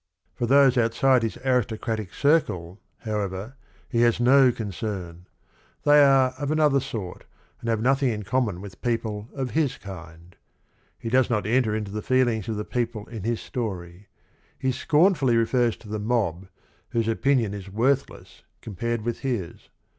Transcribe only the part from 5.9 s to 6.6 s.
are of